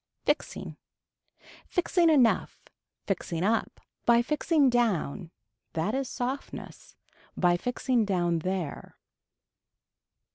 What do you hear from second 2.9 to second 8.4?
Fixing up. By fixing down, that is softness, by fixing down